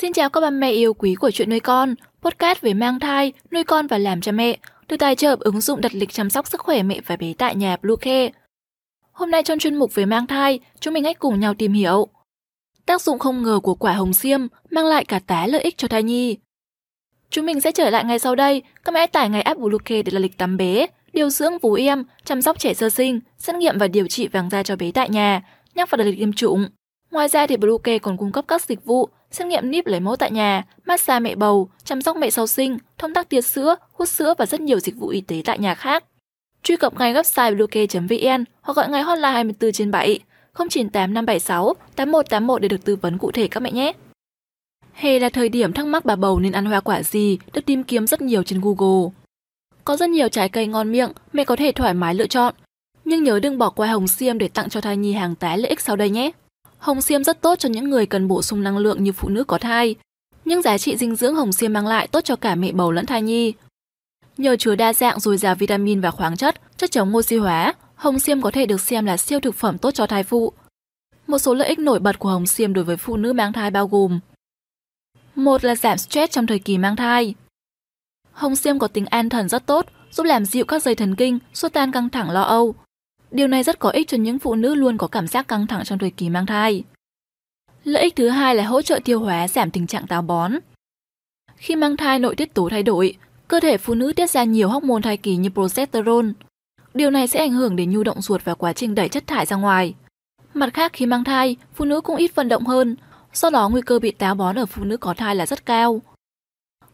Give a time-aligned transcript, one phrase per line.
[0.00, 3.32] Xin chào các bà mẹ yêu quý của chuyện nuôi con, podcast về mang thai,
[3.52, 6.48] nuôi con và làm cha mẹ, được tài trợ ứng dụng đặt lịch chăm sóc
[6.48, 8.30] sức khỏe mẹ và bé tại nhà Bluecare.
[9.12, 12.08] Hôm nay trong chuyên mục về mang thai, chúng mình hãy cùng nhau tìm hiểu
[12.86, 14.40] tác dụng không ngờ của quả hồng xiêm
[14.70, 16.36] mang lại cả tá lợi ích cho thai nhi.
[17.30, 20.12] Chúng mình sẽ trở lại ngay sau đây, các mẹ tải ngay app Bluecare để
[20.12, 23.78] là lịch tắm bé, điều dưỡng vú em, chăm sóc trẻ sơ sinh, xét nghiệm
[23.78, 25.42] và điều trị vàng da cho bé tại nhà,
[25.74, 26.68] nhắc vào đặt lịch tiêm chủng.
[27.10, 30.16] Ngoài ra thì Bluecare còn cung cấp các dịch vụ xét nghiệm níp lấy mẫu
[30.16, 34.08] tại nhà, massage mẹ bầu, chăm sóc mẹ sau sinh, thông tắc tiết sữa, hút
[34.08, 36.04] sữa và rất nhiều dịch vụ y tế tại nhà khác.
[36.62, 40.18] Truy cập ngay website bluecare.vn hoặc gọi ngay hotline 24 trên 7
[40.58, 43.92] 098 576 8181 để được tư vấn cụ thể các mẹ nhé.
[44.92, 47.84] Hè là thời điểm thắc mắc bà bầu nên ăn hoa quả gì được tìm
[47.84, 49.10] kiếm rất nhiều trên Google.
[49.84, 52.54] Có rất nhiều trái cây ngon miệng, mẹ có thể thoải mái lựa chọn.
[53.04, 55.68] Nhưng nhớ đừng bỏ qua hồng xiêm để tặng cho thai nhi hàng tá lợi
[55.68, 56.30] ích sau đây nhé.
[56.78, 59.44] Hồng xiêm rất tốt cho những người cần bổ sung năng lượng như phụ nữ
[59.44, 59.94] có thai.
[60.44, 63.06] Những giá trị dinh dưỡng hồng xiêm mang lại tốt cho cả mẹ bầu lẫn
[63.06, 63.52] thai nhi.
[64.36, 68.18] Nhờ chứa đa dạng dồi dào vitamin và khoáng chất, chất chống oxy hóa, hồng
[68.18, 70.52] xiêm có thể được xem là siêu thực phẩm tốt cho thai phụ.
[71.26, 73.70] Một số lợi ích nổi bật của hồng xiêm đối với phụ nữ mang thai
[73.70, 74.20] bao gồm
[75.34, 77.34] một là giảm stress trong thời kỳ mang thai.
[78.32, 81.38] Hồng xiêm có tính an thần rất tốt, giúp làm dịu các dây thần kinh,
[81.54, 82.74] xua tan căng thẳng lo âu,
[83.30, 85.84] Điều này rất có ích cho những phụ nữ luôn có cảm giác căng thẳng
[85.84, 86.84] trong thời kỳ mang thai.
[87.84, 90.52] Lợi ích thứ hai là hỗ trợ tiêu hóa, giảm tình trạng táo bón.
[91.56, 93.14] Khi mang thai nội tiết tố thay đổi,
[93.48, 96.28] cơ thể phụ nữ tiết ra nhiều hormone thai kỳ như progesterone.
[96.94, 99.46] Điều này sẽ ảnh hưởng đến nhu động ruột và quá trình đẩy chất thải
[99.46, 99.94] ra ngoài.
[100.54, 102.96] Mặt khác khi mang thai, phụ nữ cũng ít vận động hơn,
[103.32, 106.00] do đó nguy cơ bị táo bón ở phụ nữ có thai là rất cao.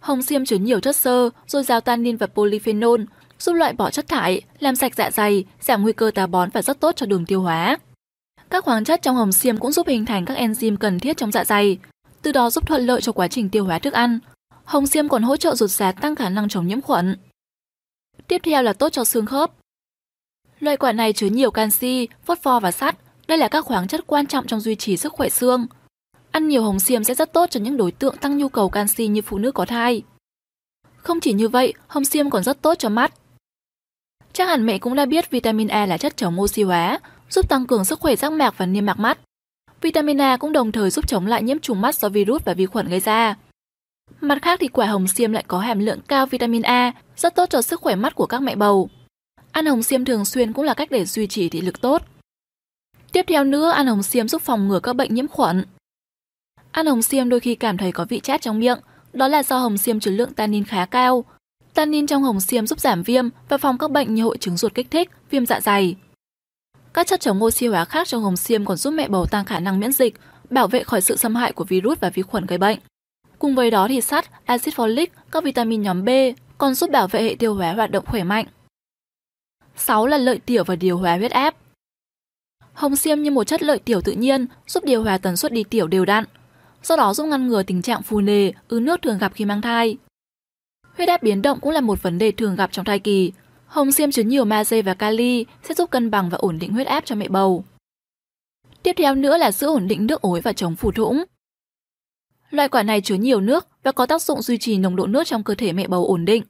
[0.00, 3.00] Hồng xiêm chứa nhiều chất xơ, dồi dào tannin và polyphenol,
[3.44, 6.62] giúp loại bỏ chất thải, làm sạch dạ dày, giảm nguy cơ táo bón và
[6.62, 7.78] rất tốt cho đường tiêu hóa.
[8.50, 11.32] Các khoáng chất trong hồng xiêm cũng giúp hình thành các enzyme cần thiết trong
[11.32, 11.78] dạ dày,
[12.22, 14.18] từ đó giúp thuận lợi cho quá trình tiêu hóa thức ăn.
[14.64, 17.16] Hồng xiêm còn hỗ trợ ruột già tăng khả năng chống nhiễm khuẩn.
[18.28, 19.50] Tiếp theo là tốt cho xương khớp.
[20.60, 22.96] Loại quả này chứa nhiều canxi, phosphor và sắt.
[23.28, 25.66] Đây là các khoáng chất quan trọng trong duy trì sức khỏe xương.
[26.30, 29.06] Ăn nhiều hồng xiêm sẽ rất tốt cho những đối tượng tăng nhu cầu canxi
[29.06, 30.02] như phụ nữ có thai.
[30.96, 33.12] Không chỉ như vậy, hồng xiêm còn rất tốt cho mắt.
[34.34, 37.00] Chắc hẳn mẹ cũng đã biết vitamin A là chất chống oxy hóa,
[37.30, 39.18] giúp tăng cường sức khỏe giác mạc và niêm mạc mắt.
[39.80, 42.66] Vitamin A cũng đồng thời giúp chống lại nhiễm trùng mắt do virus và vi
[42.66, 43.36] khuẩn gây ra.
[44.20, 47.50] Mặt khác thì quả hồng xiêm lại có hàm lượng cao vitamin A, rất tốt
[47.50, 48.88] cho sức khỏe mắt của các mẹ bầu.
[49.52, 52.02] Ăn hồng xiêm thường xuyên cũng là cách để duy trì thị lực tốt.
[53.12, 55.64] Tiếp theo nữa, ăn hồng xiêm giúp phòng ngừa các bệnh nhiễm khuẩn.
[56.70, 58.78] Ăn hồng xiêm đôi khi cảm thấy có vị chát trong miệng,
[59.12, 61.24] đó là do hồng xiêm chứa lượng tannin khá cao,
[61.74, 64.74] Tannin trong hồng xiêm giúp giảm viêm và phòng các bệnh như hội chứng ruột
[64.74, 65.96] kích thích, viêm dạ dày.
[66.92, 69.60] Các chất chống oxy hóa khác trong hồng xiêm còn giúp mẹ bầu tăng khả
[69.60, 70.14] năng miễn dịch,
[70.50, 72.78] bảo vệ khỏi sự xâm hại của virus và vi khuẩn gây bệnh.
[73.38, 76.08] Cùng với đó thì sắt, axit folic, các vitamin nhóm B
[76.58, 78.46] còn giúp bảo vệ hệ tiêu hóa hoạt động khỏe mạnh.
[79.76, 81.54] 6 là lợi tiểu và điều hòa huyết áp.
[82.72, 85.64] Hồng xiêm như một chất lợi tiểu tự nhiên, giúp điều hòa tần suất đi
[85.64, 86.24] tiểu đều đặn,
[86.82, 89.60] do đó giúp ngăn ngừa tình trạng phù nề, ứ nước thường gặp khi mang
[89.60, 89.96] thai.
[90.96, 93.32] Huyết áp biến động cũng là một vấn đề thường gặp trong thai kỳ.
[93.66, 96.86] Hồng xiêm chứa nhiều magie và kali sẽ giúp cân bằng và ổn định huyết
[96.86, 97.64] áp cho mẹ bầu.
[98.82, 101.24] Tiếp theo nữa là giữ ổn định nước ối và chống phù thủng.
[102.50, 105.26] Loại quả này chứa nhiều nước và có tác dụng duy trì nồng độ nước
[105.26, 106.42] trong cơ thể mẹ bầu ổn định.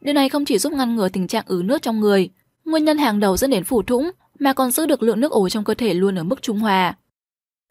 [0.00, 2.30] Điều này không chỉ giúp ngăn ngừa tình trạng ứ nước trong người,
[2.64, 5.50] nguyên nhân hàng đầu dẫn đến phủ thủng, mà còn giữ được lượng nước ối
[5.50, 6.94] trong cơ thể luôn ở mức trung hòa.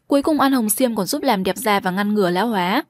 [0.07, 2.83] Cuối cùng ăn hồng xiêm còn giúp làm đẹp da và ngăn ngừa lão hóa.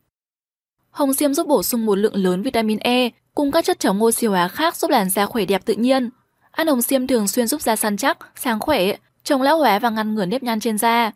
[0.96, 4.28] Hồng xiêm giúp bổ sung một lượng lớn vitamin E cùng các chất chống oxy
[4.28, 6.10] hóa khác giúp làn da khỏe đẹp tự nhiên.
[6.52, 9.90] Ăn hồng xiêm thường xuyên giúp da săn chắc, sáng khỏe, chống lão hóa và
[9.90, 11.12] ngăn ngừa nếp nhăn trên da.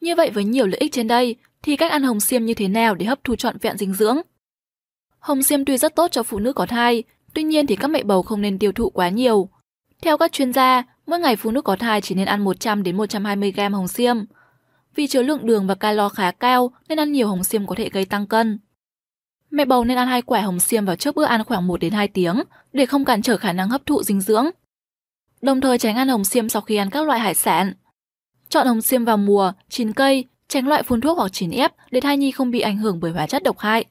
[0.00, 2.68] Như vậy với nhiều lợi ích trên đây, thì cách ăn hồng xiêm như thế
[2.68, 4.18] nào để hấp thu trọn vẹn dinh dưỡng?
[5.18, 7.02] Hồng xiêm tuy rất tốt cho phụ nữ có thai,
[7.34, 9.48] tuy nhiên thì các mẹ bầu không nên tiêu thụ quá nhiều.
[10.02, 12.96] Theo các chuyên gia, mỗi ngày phụ nữ có thai chỉ nên ăn 100 đến
[12.96, 14.16] 120 g hồng xiêm.
[14.94, 17.88] Vì chứa lượng đường và calo khá cao nên ăn nhiều hồng xiêm có thể
[17.88, 18.58] gây tăng cân.
[19.54, 21.92] Mẹ bầu nên ăn hai quả hồng xiêm vào trước bữa ăn khoảng 1 đến
[21.92, 22.42] 2 tiếng
[22.72, 24.46] để không cản trở khả năng hấp thụ dinh dưỡng.
[25.42, 27.72] Đồng thời tránh ăn hồng xiêm sau khi ăn các loại hải sản.
[28.48, 32.00] Chọn hồng xiêm vào mùa, chín cây, tránh loại phun thuốc hoặc chín ép để
[32.00, 33.84] thai nhi không bị ảnh hưởng bởi hóa chất độc hại.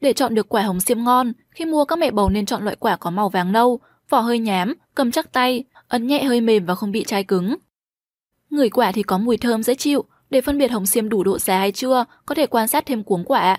[0.00, 2.76] Để chọn được quả hồng xiêm ngon, khi mua các mẹ bầu nên chọn loại
[2.76, 6.66] quả có màu vàng nâu, vỏ hơi nhám, cầm chắc tay, ấn nhẹ hơi mềm
[6.66, 7.56] và không bị chai cứng.
[8.50, 11.38] Ngửi quả thì có mùi thơm dễ chịu, để phân biệt hồng xiêm đủ độ
[11.38, 13.58] già hay chưa, có thể quan sát thêm cuống quả.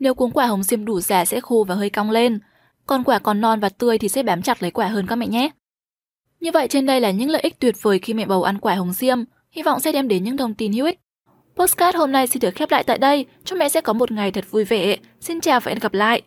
[0.00, 2.38] Nếu cuống quả hồng xiêm đủ già sẽ khô và hơi cong lên,
[2.86, 5.26] còn quả còn non và tươi thì sẽ bám chặt lấy quả hơn các mẹ
[5.26, 5.50] nhé.
[6.40, 8.74] Như vậy trên đây là những lợi ích tuyệt vời khi mẹ bầu ăn quả
[8.74, 9.18] hồng xiêm,
[9.50, 11.00] hy vọng sẽ đem đến những thông tin hữu ích.
[11.56, 13.26] Postcard hôm nay xin được khép lại tại đây.
[13.44, 14.96] Chúc mẹ sẽ có một ngày thật vui vẻ.
[15.20, 16.22] Xin chào và hẹn gặp lại.